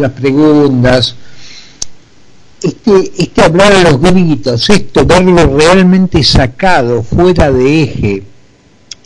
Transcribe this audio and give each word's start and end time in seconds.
las 0.00 0.12
preguntas, 0.12 1.14
este, 2.62 3.12
este 3.18 3.42
hablar 3.42 3.72
a 3.72 3.90
los 3.90 4.00
gritos, 4.00 4.68
esto, 4.70 5.06
verlo 5.06 5.56
realmente 5.56 6.22
sacado, 6.22 7.02
fuera 7.02 7.50
de 7.50 7.82
eje, 7.82 8.22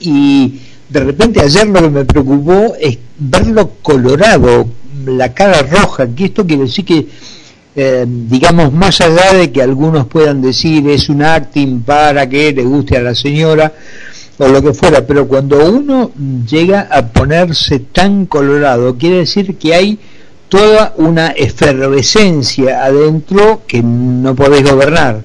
y 0.00 0.60
de 0.88 1.00
repente 1.00 1.40
ayer 1.40 1.66
lo 1.66 1.82
que 1.82 1.90
me 1.90 2.04
preocupó 2.04 2.74
es 2.80 2.98
verlo 3.18 3.72
colorado, 3.82 4.66
la 5.06 5.32
cara 5.32 5.62
roja, 5.62 6.08
que 6.08 6.26
esto 6.26 6.46
quiere 6.46 6.64
decir 6.64 6.84
que, 6.84 7.06
eh, 7.76 8.04
digamos, 8.08 8.72
más 8.72 9.00
allá 9.00 9.34
de 9.34 9.52
que 9.52 9.62
algunos 9.62 10.06
puedan 10.06 10.40
decir 10.40 10.88
es 10.88 11.08
un 11.08 11.22
acting 11.22 11.82
para 11.82 12.28
que 12.28 12.52
le 12.52 12.62
guste 12.64 12.96
a 12.96 13.02
la 13.02 13.14
señora, 13.14 13.72
o 14.38 14.48
lo 14.48 14.62
que 14.62 14.74
fuera, 14.74 15.06
pero 15.06 15.28
cuando 15.28 15.64
uno 15.70 16.10
llega 16.48 16.88
a 16.90 17.06
ponerse 17.06 17.78
tan 17.78 18.26
colorado, 18.26 18.96
quiere 18.96 19.18
decir 19.18 19.56
que 19.56 19.74
hay 19.74 19.98
toda 20.54 20.94
una 20.98 21.30
efervescencia 21.30 22.84
adentro 22.84 23.62
que 23.66 23.82
no 23.82 24.36
podés 24.36 24.62
gobernar. 24.62 25.24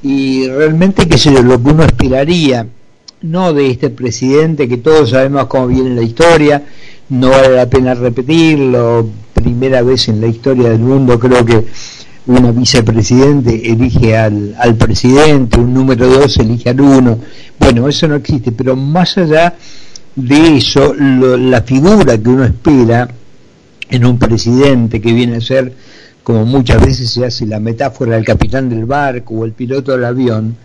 Y 0.00 0.46
realmente 0.46 1.08
que 1.08 1.16
es 1.16 1.26
lo 1.26 1.60
que 1.60 1.70
uno 1.70 1.82
esperaría, 1.82 2.64
no 3.22 3.52
de 3.52 3.68
este 3.68 3.90
presidente 3.90 4.68
que 4.68 4.76
todos 4.76 5.10
sabemos 5.10 5.46
cómo 5.46 5.66
viene 5.66 5.96
la 5.96 6.02
historia, 6.02 6.62
no 7.08 7.30
vale 7.30 7.56
la 7.56 7.68
pena 7.68 7.94
repetirlo, 7.94 9.08
primera 9.32 9.82
vez 9.82 10.08
en 10.08 10.20
la 10.20 10.28
historia 10.28 10.68
del 10.68 10.78
mundo 10.78 11.18
creo 11.18 11.44
que 11.44 11.64
una 12.26 12.52
vicepresidente 12.52 13.72
elige 13.72 14.16
al, 14.16 14.54
al 14.56 14.76
presidente, 14.76 15.58
un 15.58 15.74
número 15.74 16.06
dos 16.06 16.38
elige 16.38 16.70
al 16.70 16.80
uno, 16.80 17.18
bueno, 17.58 17.88
eso 17.88 18.06
no 18.06 18.14
existe, 18.14 18.52
pero 18.52 18.76
más 18.76 19.18
allá 19.18 19.56
de 20.14 20.58
eso, 20.58 20.94
la 20.94 21.62
figura 21.62 22.16
que 22.16 22.28
uno 22.28 22.44
espera 22.44 23.08
en 23.90 24.04
un 24.04 24.18
presidente 24.18 25.00
que 25.00 25.12
viene 25.12 25.36
a 25.36 25.40
ser, 25.40 25.72
como 26.22 26.44
muchas 26.44 26.84
veces 26.84 27.10
se 27.10 27.24
hace 27.24 27.46
la 27.46 27.60
metáfora 27.60 28.16
del 28.16 28.24
capitán 28.24 28.68
del 28.68 28.84
barco 28.84 29.34
o 29.34 29.44
el 29.44 29.52
piloto 29.52 29.92
del 29.92 30.04
avión, 30.04 30.56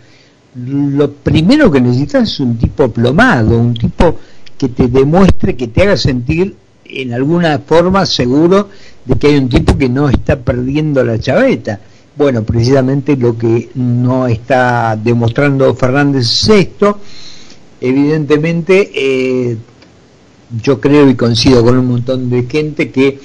lo 0.54 1.12
primero 1.12 1.70
que 1.70 1.80
necesitas 1.80 2.24
es 2.24 2.40
un 2.40 2.58
tipo 2.58 2.90
plomado, 2.90 3.58
un 3.58 3.74
tipo 3.74 4.16
que 4.58 4.68
te 4.68 4.88
demuestre, 4.88 5.56
que 5.56 5.68
te 5.68 5.82
haga 5.82 5.96
sentir 5.96 6.56
en 6.84 7.12
alguna 7.12 7.58
forma 7.60 8.04
seguro 8.04 8.68
de 9.04 9.14
que 9.16 9.28
hay 9.28 9.36
un 9.36 9.48
tipo 9.48 9.78
que 9.78 9.88
no 9.88 10.08
está 10.08 10.38
perdiendo 10.40 11.04
la 11.04 11.18
chaveta. 11.18 11.80
Bueno, 12.16 12.42
precisamente 12.42 13.16
lo 13.16 13.38
que 13.38 13.70
no 13.74 14.26
está 14.26 14.98
demostrando 15.02 15.74
Fernández 15.74 16.24
es 16.24 16.48
esto. 16.48 16.98
Evidentemente, 17.80 18.90
eh, 18.94 19.56
yo 20.62 20.80
creo 20.80 21.08
y 21.08 21.14
coincido 21.14 21.62
con 21.64 21.78
un 21.78 21.86
montón 21.86 22.30
de 22.30 22.44
gente 22.44 22.90
que 22.90 23.18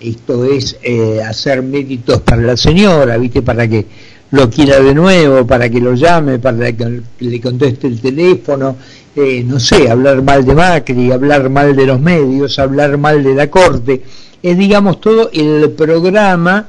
esto 0.00 0.44
es 0.44 0.76
eh, 0.82 1.20
hacer 1.22 1.62
méritos 1.62 2.20
para 2.20 2.42
la 2.42 2.56
señora, 2.56 3.18
¿viste? 3.18 3.42
Para 3.42 3.68
que 3.68 3.86
lo 4.30 4.48
quiera 4.48 4.80
de 4.80 4.94
nuevo, 4.94 5.46
para 5.46 5.68
que 5.68 5.80
lo 5.80 5.94
llame, 5.94 6.38
para 6.38 6.72
que 6.72 7.00
le 7.20 7.40
conteste 7.40 7.86
el 7.86 8.00
teléfono, 8.00 8.76
eh, 9.16 9.42
no 9.44 9.58
sé, 9.58 9.90
hablar 9.90 10.22
mal 10.22 10.44
de 10.44 10.54
Macri, 10.54 11.10
hablar 11.10 11.50
mal 11.50 11.74
de 11.74 11.86
los 11.86 12.00
medios, 12.00 12.58
hablar 12.58 12.98
mal 12.98 13.24
de 13.24 13.34
la 13.34 13.50
corte, 13.50 14.02
es 14.42 14.56
digamos 14.56 15.00
todo 15.00 15.30
el 15.32 15.70
programa, 15.70 16.68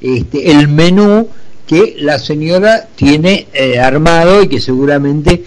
este, 0.00 0.50
el 0.50 0.68
menú 0.68 1.28
que 1.66 1.96
la 1.98 2.18
señora 2.18 2.88
tiene 2.94 3.46
eh, 3.52 3.78
armado 3.78 4.42
y 4.42 4.48
que 4.48 4.60
seguramente 4.60 5.44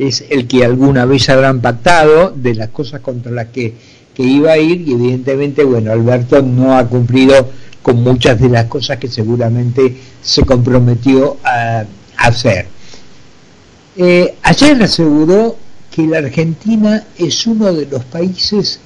es 0.00 0.24
el 0.30 0.46
que 0.46 0.64
alguna 0.64 1.04
vez 1.04 1.28
habrán 1.28 1.60
pactado 1.60 2.32
de 2.34 2.54
las 2.54 2.70
cosas 2.70 3.00
contra 3.00 3.30
las 3.30 3.48
que, 3.48 3.74
que 4.14 4.22
iba 4.22 4.52
a 4.52 4.58
ir 4.58 4.88
y 4.88 4.92
evidentemente, 4.92 5.62
bueno, 5.62 5.92
Alberto 5.92 6.40
no 6.40 6.74
ha 6.74 6.86
cumplido 6.86 7.50
con 7.82 8.02
muchas 8.02 8.40
de 8.40 8.48
las 8.48 8.64
cosas 8.64 8.96
que 8.96 9.08
seguramente 9.08 9.94
se 10.22 10.42
comprometió 10.42 11.36
a, 11.44 11.84
hacer. 12.16 12.66
Eh, 13.96 14.34
ayer 14.42 14.82
aseguró 14.82 15.56
que 15.90 16.06
la 16.06 16.18
Argentina 16.18 17.04
es 17.18 17.46
uno 17.46 17.72
de 17.72 17.86
los 17.86 18.04
países 18.04 18.80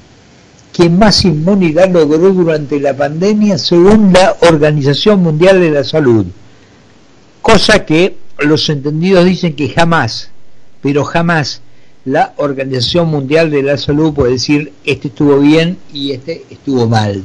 que 0.72 0.88
más 0.88 1.25
inmunidad 1.25 1.91
logró 1.91 2.33
durante 2.33 2.81
la 2.81 2.97
pandemia 2.97 3.59
según 3.59 4.12
la 4.12 4.37
Organización 4.41 5.22
Mundial 5.22 5.61
de 5.61 5.71
la 5.71 5.84
Salud, 5.84 6.27
cosa 7.41 7.84
que 7.84 8.17
los 8.38 8.69
entendidos 8.69 9.25
dicen 9.25 9.55
que 9.55 9.69
jamás 9.69 10.31
pero 10.84 11.03
jamás 11.03 11.62
la 12.05 12.34
Organización 12.37 13.09
Mundial 13.09 13.50
de 13.50 13.62
la 13.62 13.78
Salud 13.78 14.12
puede 14.12 14.33
decir 14.33 14.71
este 14.84 15.09
estuvo 15.09 15.39
bien 15.39 15.78
y 15.95 16.12
este 16.12 16.45
estuvo 16.50 16.87
mal. 16.87 17.25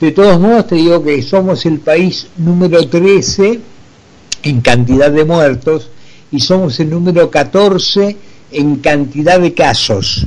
De 0.00 0.12
todos 0.12 0.38
modos 0.38 0.68
te 0.68 0.76
digo 0.76 1.02
que 1.02 1.20
somos 1.24 1.66
el 1.66 1.80
país 1.80 2.28
número 2.36 2.88
13 2.88 3.58
en 4.44 4.60
cantidad 4.60 5.10
de 5.10 5.24
muertos 5.24 5.90
y 6.30 6.38
somos 6.38 6.78
el 6.78 6.90
número 6.90 7.28
14 7.28 8.16
en 8.52 8.76
cantidad 8.76 9.40
de 9.40 9.54
casos 9.54 10.24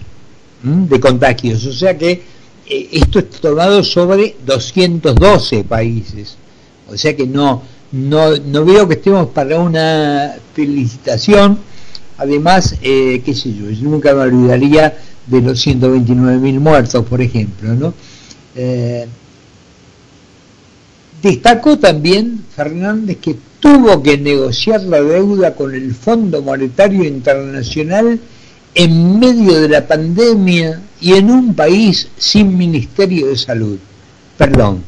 de 0.61 0.99
contagios. 0.99 1.65
O 1.65 1.71
sea 1.71 1.97
que 1.97 2.21
eh, 2.67 2.89
esto 2.91 3.19
es 3.19 3.29
tomado 3.29 3.81
sobre 3.81 4.35
212 4.45 5.63
países. 5.63 6.35
O 6.89 6.97
sea 6.97 7.15
que 7.15 7.25
no, 7.25 7.61
no, 7.93 8.35
no 8.35 8.65
veo 8.65 8.89
que 8.89 8.95
estemos 8.95 9.29
para 9.29 9.57
una 9.57 10.33
felicitación 10.53 11.70
Además, 12.21 12.75
eh, 12.83 13.23
qué 13.25 13.33
sé 13.33 13.51
yo, 13.51 13.67
yo 13.71 13.89
nunca 13.89 14.13
me 14.13 14.21
olvidaría 14.21 14.95
de 15.25 15.41
los 15.41 15.65
129.000 15.65 16.59
muertos, 16.59 17.03
por 17.03 17.19
ejemplo, 17.19 17.73
¿no? 17.73 17.95
Eh, 18.55 19.07
destacó 21.19 21.79
también 21.79 22.45
Fernández 22.55 23.17
que 23.17 23.35
tuvo 23.59 24.03
que 24.03 24.19
negociar 24.19 24.81
la 24.83 25.01
deuda 25.01 25.55
con 25.55 25.73
el 25.73 25.95
Fondo 25.95 26.43
Monetario 26.43 27.05
Internacional 27.05 28.19
en 28.75 29.19
medio 29.19 29.59
de 29.59 29.69
la 29.69 29.87
pandemia 29.87 30.79
y 31.01 31.13
en 31.13 31.31
un 31.31 31.55
país 31.55 32.07
sin 32.17 32.55
Ministerio 32.55 33.29
de 33.29 33.37
Salud. 33.37 33.79
Perdón. 34.37 34.83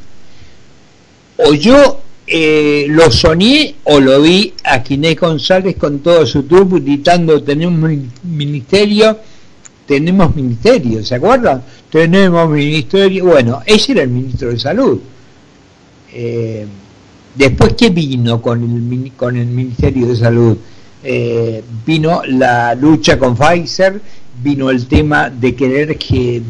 O 1.38 1.56
yo 1.56 2.03
eh, 2.26 2.86
lo 2.90 3.12
soñé 3.12 3.76
o 3.84 4.00
lo 4.00 4.22
vi 4.22 4.54
a 4.64 4.80
Ginés 4.80 5.20
González 5.20 5.76
con 5.76 6.00
todo 6.00 6.26
su 6.26 6.44
truco 6.44 6.80
gritando 6.80 7.44
tenemos 7.44 7.92
ministerio, 8.24 9.18
tenemos 9.86 10.34
ministerio, 10.36 11.04
¿se 11.04 11.16
acuerdan? 11.16 11.62
Tenemos 11.90 12.50
ministerio, 12.50 13.26
bueno, 13.26 13.62
ese 13.66 13.92
era 13.92 14.04
el 14.04 14.10
ministro 14.10 14.50
de 14.50 14.60
Salud. 14.60 15.00
Eh, 16.14 16.66
después, 17.36 17.74
¿qué 17.74 17.90
vino 17.90 18.42
con 18.42 18.64
el, 18.64 19.12
con 19.14 19.36
el 19.36 19.48
Ministerio 19.48 20.08
de 20.08 20.16
Salud? 20.16 20.58
Eh, 21.04 21.62
vino 21.86 22.22
la 22.26 22.74
lucha 22.76 23.20
con 23.20 23.36
Pfizer, 23.36 24.00
vino 24.42 24.70
el 24.70 24.88
tema 24.88 25.30
de 25.30 25.54
querer 25.54 25.98
que, 25.98 26.42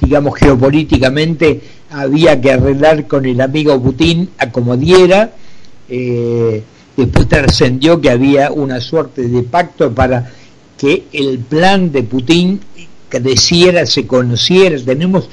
digamos, 0.00 0.38
geopolíticamente 0.38 1.60
había 1.90 2.40
que 2.40 2.52
arreglar 2.52 3.06
con 3.06 3.24
el 3.26 3.40
amigo 3.40 3.82
Putin 3.82 4.30
a 4.38 4.50
eh, 5.90 6.62
después 6.96 7.28
trascendió 7.28 8.00
que 8.00 8.10
había 8.10 8.50
una 8.50 8.80
suerte 8.80 9.28
de 9.28 9.42
pacto 9.42 9.94
para 9.94 10.30
que 10.76 11.04
el 11.12 11.38
plan 11.38 11.90
de 11.90 12.02
Putin 12.02 12.60
creciera, 13.08 13.86
se 13.86 14.06
conociera, 14.06 14.76
tenemos 14.84 15.28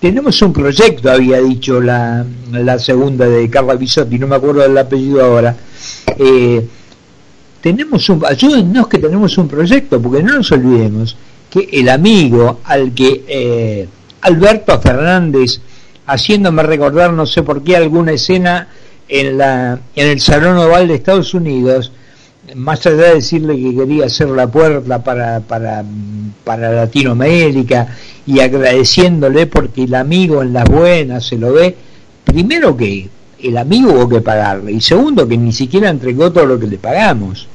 tenemos 0.00 0.40
un 0.40 0.54
proyecto, 0.54 1.10
había 1.10 1.42
dicho 1.42 1.78
la, 1.78 2.24
la 2.50 2.78
segunda 2.78 3.28
de 3.28 3.50
Carla 3.50 3.74
Bisotti, 3.74 4.18
no 4.18 4.26
me 4.26 4.36
acuerdo 4.36 4.62
del 4.62 4.78
apellido 4.78 5.22
ahora, 5.22 5.54
eh, 6.18 6.66
tenemos 7.60 8.08
un, 8.08 8.24
ayúdennos 8.24 8.88
que 8.88 8.96
tenemos 8.96 9.36
un 9.36 9.46
proyecto, 9.46 10.00
porque 10.00 10.22
no 10.22 10.36
nos 10.36 10.50
olvidemos 10.52 11.16
que 11.50 11.68
el 11.72 11.90
amigo 11.90 12.60
al 12.64 12.94
que 12.94 13.24
eh, 13.28 13.88
Alberto 14.22 14.80
Fernández 14.80 15.60
haciéndome 16.10 16.62
recordar, 16.64 17.12
no 17.12 17.24
sé 17.24 17.42
por 17.42 17.62
qué, 17.62 17.76
alguna 17.76 18.12
escena 18.12 18.68
en, 19.08 19.38
la, 19.38 19.78
en 19.94 20.08
el 20.08 20.20
Salón 20.20 20.58
Oval 20.58 20.88
de 20.88 20.94
Estados 20.94 21.34
Unidos, 21.34 21.92
más 22.54 22.84
allá 22.86 22.96
de 22.96 23.14
decirle 23.14 23.56
que 23.56 23.74
quería 23.76 24.06
hacer 24.06 24.28
la 24.28 24.48
puerta 24.48 25.02
para, 25.02 25.40
para, 25.40 25.84
para 26.42 26.72
Latinoamérica 26.72 27.96
y 28.26 28.40
agradeciéndole 28.40 29.46
porque 29.46 29.84
el 29.84 29.94
amigo 29.94 30.42
en 30.42 30.52
las 30.52 30.64
buenas 30.64 31.26
se 31.26 31.36
lo 31.36 31.52
ve, 31.52 31.76
primero 32.24 32.76
que 32.76 33.08
el 33.42 33.56
amigo 33.56 33.92
hubo 33.92 34.08
que 34.08 34.20
pagarle 34.20 34.72
y 34.72 34.80
segundo 34.80 35.28
que 35.28 35.38
ni 35.38 35.52
siquiera 35.52 35.90
entregó 35.90 36.32
todo 36.32 36.46
lo 36.46 36.58
que 36.58 36.66
le 36.66 36.78
pagamos. 36.78 37.46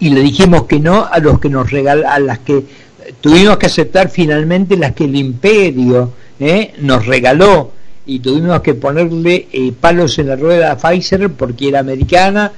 Y 0.00 0.10
le 0.10 0.22
dijimos 0.22 0.64
que 0.64 0.80
no 0.80 1.04
a 1.04 1.18
los 1.18 1.38
que 1.38 1.50
nos 1.50 1.70
regal 1.70 2.04
a 2.04 2.18
las 2.18 2.38
que 2.40 2.64
tuvimos 3.20 3.58
que 3.58 3.66
aceptar 3.66 4.08
finalmente 4.08 4.76
las 4.76 4.92
que 4.92 5.04
el 5.04 5.14
imperio 5.14 6.12
¿eh? 6.40 6.72
nos 6.80 7.06
regaló 7.06 7.72
y 8.06 8.18
tuvimos 8.18 8.60
que 8.62 8.74
ponerle 8.74 9.46
eh, 9.52 9.72
palos 9.78 10.18
en 10.18 10.28
la 10.28 10.36
rueda 10.36 10.72
a 10.72 10.76
Pfizer 10.76 11.30
porque 11.30 11.68
era 11.68 11.80
americana 11.80 12.50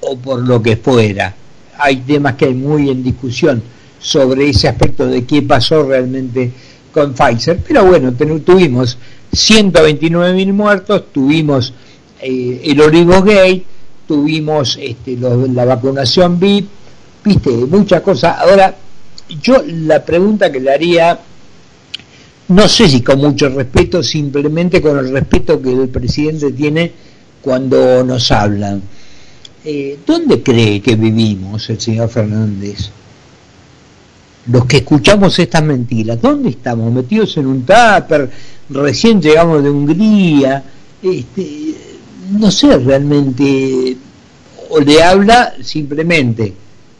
o 0.00 0.16
por 0.16 0.46
lo 0.46 0.62
que 0.62 0.76
fuera. 0.76 1.34
Hay 1.78 1.96
temas 1.96 2.34
que 2.34 2.44
hay 2.44 2.54
muy 2.54 2.90
en 2.90 3.02
discusión 3.02 3.62
sobre 3.98 4.50
ese 4.50 4.68
aspecto 4.68 5.06
de 5.06 5.24
qué 5.24 5.42
pasó 5.42 5.82
realmente 5.84 6.52
con 6.92 7.14
Pfizer, 7.14 7.58
pero 7.66 7.86
bueno, 7.86 8.12
tuvimos 8.12 8.98
129 9.32 10.34
mil 10.34 10.52
muertos, 10.52 11.04
tuvimos 11.12 11.72
eh, 12.20 12.60
el 12.64 12.80
olivo 12.80 13.22
gay, 13.22 13.64
tuvimos 14.06 14.78
este, 14.80 15.16
la 15.16 15.64
vacunación 15.64 16.38
VIP, 16.38 16.68
viste, 17.24 17.50
muchas 17.50 18.02
cosas. 18.02 18.36
Ahora, 18.38 18.76
yo 19.40 19.62
la 19.66 20.04
pregunta 20.04 20.52
que 20.52 20.60
le 20.60 20.70
haría, 20.70 21.18
no 22.52 22.68
sé 22.68 22.88
si 22.88 23.02
con 23.02 23.18
mucho 23.18 23.48
respeto, 23.48 24.02
simplemente 24.02 24.80
con 24.80 24.98
el 24.98 25.10
respeto 25.10 25.60
que 25.60 25.72
el 25.72 25.88
presidente 25.88 26.52
tiene 26.52 26.92
cuando 27.40 28.04
nos 28.04 28.30
hablan. 28.30 28.82
Eh, 29.64 29.98
¿Dónde 30.06 30.42
cree 30.42 30.80
que 30.80 30.96
vivimos 30.96 31.68
el 31.70 31.80
señor 31.80 32.08
Fernández? 32.08 32.90
Los 34.46 34.64
que 34.66 34.78
escuchamos 34.78 35.38
estas 35.38 35.62
mentiras, 35.62 36.20
¿dónde 36.20 36.50
estamos? 36.50 36.92
¿Metidos 36.92 37.36
en 37.36 37.46
un 37.46 37.62
tupper? 37.62 38.28
Recién 38.70 39.22
llegamos 39.22 39.62
de 39.62 39.70
Hungría. 39.70 40.64
Este, 41.02 41.74
no 42.32 42.50
sé 42.50 42.76
realmente, 42.78 43.96
o 44.68 44.80
le 44.80 45.02
habla 45.02 45.54
simplemente 45.62 46.54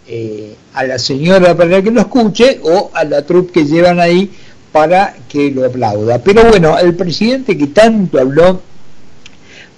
eh, 0.07 0.57
a 0.75 0.85
la 0.85 0.99
señora 0.99 1.57
para 1.57 1.83
que 1.83 1.91
lo 1.91 2.01
escuche 2.01 2.61
o 2.63 2.91
a 2.95 3.05
la 3.05 3.25
trupe 3.25 3.53
que 3.53 3.65
llevan 3.65 4.01
ahí 4.01 4.31
para 4.73 5.15
que 5.29 5.51
lo 5.51 5.65
aplauda. 5.65 6.19
Pero 6.19 6.45
bueno, 6.45 6.79
el 6.79 6.95
presidente 6.95 7.57
que 7.57 7.69
tanto 7.69 8.19
habló 8.19 8.63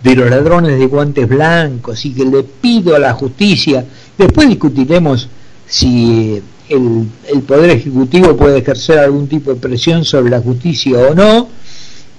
de 0.02 0.14
los 0.14 0.30
ladrones 0.30 0.78
de 0.78 0.86
guantes 0.86 1.28
blancos 1.28 2.04
y 2.04 2.12
que 2.12 2.24
le 2.24 2.42
pido 2.44 2.94
a 2.94 2.98
la 2.98 3.12
justicia, 3.12 3.84
después 4.16 4.48
discutiremos 4.48 5.28
si 5.66 6.40
el, 6.68 7.08
Poder 7.46 7.70
Ejecutivo 7.70 8.36
puede 8.36 8.58
ejercer 8.58 8.98
algún 8.98 9.28
tipo 9.28 9.52
de 9.52 9.60
presión 9.60 10.04
sobre 10.04 10.30
la 10.30 10.40
justicia 10.40 10.98
o 10.98 11.14
no. 11.14 11.48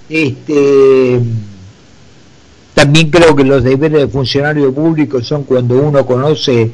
Este, 0.08 1.20
también 2.74 3.10
creo 3.10 3.34
que 3.34 3.44
los 3.44 3.64
deberes 3.64 4.00
de 4.00 4.08
funcionario 4.08 4.72
público 4.72 5.22
son 5.22 5.44
cuando 5.44 5.80
uno 5.80 6.04
conoce 6.04 6.70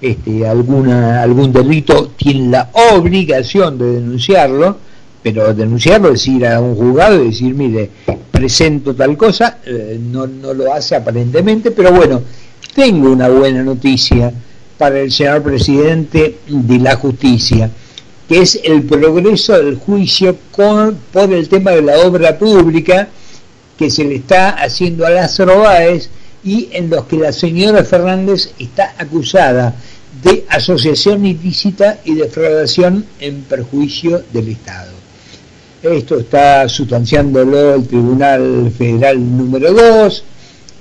este, 0.00 0.46
alguna, 0.46 1.22
algún 1.22 1.52
delito, 1.52 2.10
tiene 2.16 2.50
la 2.50 2.70
obligación 2.92 3.78
de 3.78 3.92
denunciarlo, 3.92 4.78
pero 5.26 5.52
denunciarlo 5.52 6.12
es 6.12 6.24
ir 6.28 6.46
a 6.46 6.60
un 6.60 6.76
juzgado 6.76 7.24
decir, 7.24 7.52
mire, 7.52 7.90
presento 8.30 8.94
tal 8.94 9.16
cosa, 9.16 9.58
eh, 9.66 9.98
no, 10.00 10.24
no 10.24 10.54
lo 10.54 10.72
hace 10.72 10.94
aparentemente, 10.94 11.72
pero 11.72 11.90
bueno, 11.90 12.22
tengo 12.76 13.10
una 13.10 13.28
buena 13.28 13.64
noticia 13.64 14.32
para 14.78 15.00
el 15.00 15.10
señor 15.10 15.42
presidente 15.42 16.38
de 16.46 16.78
la 16.78 16.94
justicia, 16.94 17.68
que 18.28 18.42
es 18.42 18.60
el 18.62 18.84
progreso 18.84 19.60
del 19.60 19.74
juicio 19.74 20.36
por 20.54 20.94
el 21.32 21.48
tema 21.48 21.72
de 21.72 21.82
la 21.82 21.98
obra 22.06 22.38
pública 22.38 23.08
que 23.76 23.90
se 23.90 24.04
le 24.04 24.14
está 24.14 24.50
haciendo 24.50 25.04
a 25.04 25.10
las 25.10 25.36
Báez 25.44 26.08
y 26.44 26.68
en 26.70 26.88
los 26.88 27.06
que 27.06 27.16
la 27.16 27.32
señora 27.32 27.82
Fernández 27.82 28.52
está 28.60 28.94
acusada 28.96 29.74
de 30.22 30.44
asociación 30.48 31.26
ilícita 31.26 31.98
y 32.04 32.14
defraudación 32.14 33.04
en 33.18 33.42
perjuicio 33.42 34.22
del 34.32 34.50
Estado. 34.50 34.95
Esto 35.82 36.18
está 36.18 36.68
sustanciándolo 36.68 37.74
el 37.74 37.86
Tribunal 37.86 38.72
Federal 38.76 39.18
número 39.36 39.72
2 39.72 40.24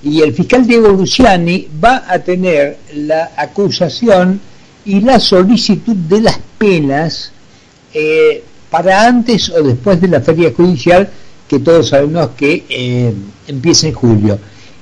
y 0.03 0.21
el 0.21 0.33
fiscal 0.33 0.65
Diego 0.65 0.87
Luciani 0.89 1.67
va 1.83 2.05
a 2.07 2.19
tener 2.19 2.77
la 2.93 3.31
acusación 3.35 4.39
y 4.85 5.01
la 5.01 5.19
solicitud 5.19 5.95
de 5.95 6.21
las 6.21 6.39
penas 6.57 7.31
eh, 7.93 8.41
para 8.69 9.05
antes 9.05 9.49
o 9.49 9.61
después 9.61 9.99
de 9.99 10.07
la 10.07 10.21
feria 10.21 10.53
judicial 10.55 11.09
que 11.47 11.59
todos 11.59 11.89
sabemos 11.89 12.29
que 12.37 12.63
eh, 12.69 13.13
empieza 13.47 13.87
en 13.87 13.93
julio. 13.93 14.39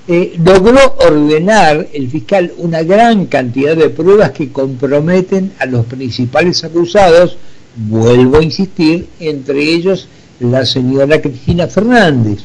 Eh, 0.08 0.36
logró 0.44 0.96
ordenar 1.00 1.88
el 1.92 2.10
fiscal 2.10 2.52
una 2.58 2.84
gran 2.84 3.26
cantidad 3.26 3.76
de 3.76 3.90
pruebas 3.90 4.32
que 4.32 4.52
comprometen 4.52 5.54
a 5.60 5.66
los 5.66 5.86
principales 5.86 6.64
acusados, 6.64 7.38
vuelvo 7.76 8.38
a 8.38 8.44
insistir, 8.44 9.08
entre 9.20 9.62
ellos 9.62 10.08
la 10.40 10.66
señora 10.66 11.22
Cristina 11.22 11.68
Fernández. 11.68 12.40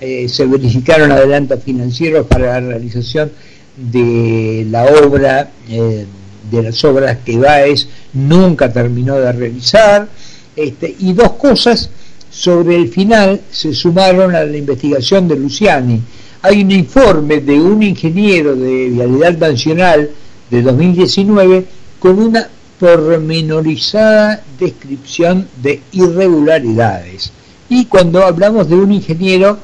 Eh, 0.00 0.28
se 0.28 0.46
verificaron 0.46 1.10
adelantos 1.10 1.62
financieros 1.62 2.26
para 2.26 2.60
la 2.60 2.68
realización 2.68 3.32
de 3.76 4.66
la 4.70 4.84
obra, 4.86 5.50
de 5.68 6.62
las 6.62 6.84
obras 6.84 7.18
que 7.24 7.36
Baez 7.36 7.88
nunca 8.12 8.72
terminó 8.72 9.16
de 9.16 9.32
realizar, 9.32 10.08
este, 10.56 10.96
y 10.98 11.12
dos 11.12 11.32
cosas 11.32 11.90
sobre 12.30 12.76
el 12.76 12.88
final 12.88 13.40
se 13.50 13.74
sumaron 13.74 14.34
a 14.34 14.44
la 14.44 14.56
investigación 14.56 15.28
de 15.28 15.36
Luciani. 15.36 16.00
Hay 16.42 16.62
un 16.62 16.70
informe 16.70 17.40
de 17.40 17.60
un 17.60 17.82
ingeniero 17.82 18.54
de 18.54 18.90
Vialidad 18.90 19.38
Nacional 19.38 20.10
de 20.50 20.62
2019 20.62 21.64
con 21.98 22.18
una 22.18 22.48
pormenorizada 22.78 24.42
descripción 24.58 25.48
de 25.62 25.80
irregularidades. 25.92 27.32
Y 27.68 27.86
cuando 27.86 28.24
hablamos 28.24 28.68
de 28.68 28.76
un 28.76 28.92
ingeniero, 28.92 29.58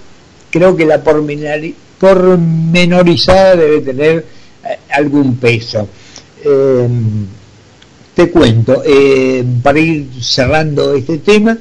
creo 0.50 0.76
que 0.76 0.86
la 0.86 1.02
pormenorizada 1.02 3.56
debe 3.56 3.80
tener 3.80 4.26
eh, 4.64 4.78
algún 4.90 5.36
peso. 5.36 5.88
Eh, 6.44 6.88
te 8.14 8.30
cuento, 8.30 8.82
eh, 8.84 9.44
para 9.62 9.78
ir 9.78 10.08
cerrando 10.20 10.94
este 10.94 11.18
tema, 11.18 11.58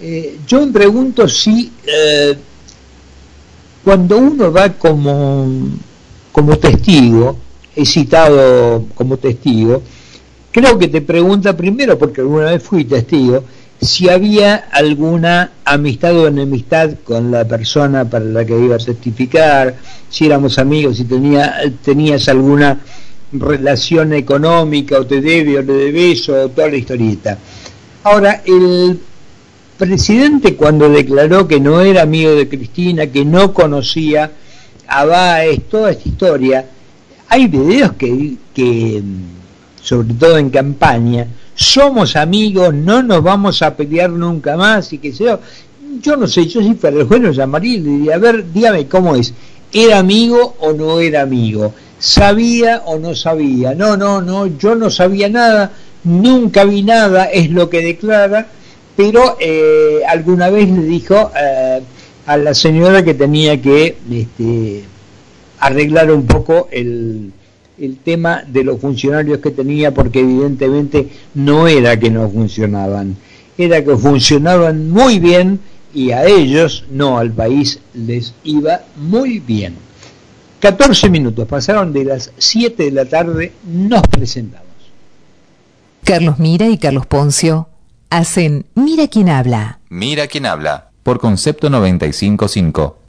eh, 0.00 0.38
yo 0.46 0.64
me 0.64 0.72
pregunto 0.72 1.28
si 1.28 1.72
eh, 1.84 2.36
cuando 3.84 4.18
uno 4.18 4.52
va 4.52 4.72
como, 4.74 5.48
como 6.30 6.58
testigo, 6.58 7.36
he 7.74 7.84
citado 7.84 8.84
como 8.94 9.16
testigo, 9.16 9.82
creo 10.52 10.78
que 10.78 10.88
te 10.88 11.00
pregunta 11.00 11.56
primero, 11.56 11.98
porque 11.98 12.20
alguna 12.20 12.46
vez 12.46 12.62
fui 12.62 12.84
testigo, 12.84 13.44
si 13.80 14.08
había 14.10 14.56
alguna 14.72 15.52
amistad 15.64 16.16
o 16.16 16.26
enemistad 16.26 16.90
con 17.02 17.30
la 17.30 17.46
persona 17.46 18.04
para 18.04 18.24
la 18.26 18.44
que 18.44 18.58
iba 18.58 18.76
a 18.76 18.80
certificar, 18.80 19.76
si 20.10 20.26
éramos 20.26 20.58
amigos, 20.58 20.98
si 20.98 21.04
tenía, 21.04 21.54
tenías 21.82 22.28
alguna 22.28 22.78
relación 23.32 24.12
económica 24.12 24.98
o 24.98 25.06
te 25.06 25.20
debe 25.20 25.58
o 25.58 25.62
le 25.62 25.72
debes 25.72 26.28
o 26.28 26.48
toda 26.50 26.68
la 26.68 26.76
historieta. 26.76 27.38
Ahora, 28.02 28.42
el 28.44 29.00
presidente 29.78 30.56
cuando 30.56 30.90
declaró 30.90 31.48
que 31.48 31.58
no 31.58 31.80
era 31.80 32.02
amigo 32.02 32.32
de 32.32 32.48
Cristina, 32.48 33.06
que 33.06 33.24
no 33.24 33.54
conocía 33.54 34.30
a 34.86 35.04
Baez, 35.06 35.68
toda 35.70 35.92
esta 35.92 36.08
historia, 36.08 36.66
hay 37.28 37.46
videos 37.46 37.92
que, 37.92 38.34
que, 38.52 39.02
sobre 39.82 40.14
todo 40.14 40.38
en 40.38 40.50
campaña, 40.50 41.26
somos 41.54 42.16
amigos, 42.16 42.74
no 42.74 43.02
nos 43.02 43.22
vamos 43.22 43.62
a 43.62 43.76
pelear 43.76 44.10
nunca 44.10 44.56
más 44.56 44.92
y 44.92 44.98
que 44.98 45.12
sea. 45.12 45.38
Yo 46.00 46.16
no 46.16 46.26
sé, 46.26 46.46
yo 46.46 46.62
si 46.62 46.74
fuera 46.74 47.00
el 47.00 47.06
juez 47.06 47.20
lo 47.20 47.32
llamaría 47.32 47.74
y 47.74 47.80
le 47.80 47.90
diría, 47.90 48.14
a 48.14 48.18
ver, 48.18 48.52
dígame 48.52 48.86
cómo 48.86 49.16
es, 49.16 49.34
¿era 49.72 49.98
amigo 49.98 50.56
o 50.60 50.72
no 50.72 51.00
era 51.00 51.22
amigo? 51.22 51.74
¿Sabía 51.98 52.82
o 52.86 52.98
no 52.98 53.14
sabía? 53.14 53.74
No, 53.74 53.96
no, 53.96 54.22
no, 54.22 54.46
yo 54.46 54.74
no 54.74 54.90
sabía 54.90 55.28
nada, 55.28 55.72
nunca 56.04 56.64
vi 56.64 56.82
nada, 56.82 57.24
es 57.24 57.50
lo 57.50 57.68
que 57.68 57.82
declara 57.82 58.48
pero 59.00 59.38
eh, 59.40 60.02
alguna 60.06 60.50
vez 60.50 60.68
le 60.68 60.82
dijo 60.82 61.30
eh, 61.34 61.80
a 62.26 62.36
la 62.36 62.52
señora 62.52 63.02
que 63.02 63.14
tenía 63.14 63.58
que 63.62 63.96
este, 64.10 64.84
arreglar 65.58 66.12
un 66.12 66.26
poco 66.26 66.68
el, 66.70 67.32
el 67.80 67.96
tema 67.96 68.42
de 68.46 68.62
los 68.62 68.80
funcionarios 68.80 69.38
que 69.38 69.50
tenía 69.50 69.92
porque 69.92 70.20
evidentemente 70.20 71.08
no 71.34 71.66
era 71.66 71.98
que 71.98 72.10
no 72.10 72.28
funcionaban, 72.28 73.16
era 73.56 73.82
que 73.82 73.96
funcionaban 73.96 74.90
muy 74.90 75.18
bien 75.18 75.60
y 75.94 76.12
a 76.12 76.26
ellos, 76.26 76.84
no 76.90 77.18
al 77.18 77.32
país, 77.32 77.80
les 77.94 78.34
iba 78.44 78.82
muy 78.96 79.40
bien. 79.40 79.74
14 80.60 81.08
minutos 81.08 81.48
pasaron 81.48 81.92
de 81.92 82.04
las 82.04 82.30
7 82.36 82.84
de 82.84 82.90
la 82.90 83.06
tarde, 83.06 83.52
nos 83.64 84.02
presentamos. 84.02 84.68
Carlos 86.04 86.38
Mira 86.38 86.68
y 86.68 86.76
Carlos 86.76 87.06
Poncio 87.06 87.68
hacen 88.10 88.66
Mira 88.74 89.08
quién 89.08 89.30
habla. 89.30 89.80
Mira 89.88 90.26
quién 90.26 90.44
habla, 90.44 90.90
por 91.02 91.18
concepto 91.18 91.70
955. 91.70 93.00